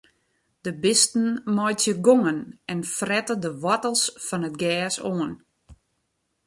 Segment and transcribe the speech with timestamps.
[0.65, 2.37] De bisten meitsje gongen
[2.71, 5.33] en frette de woartels fan it gjers oan.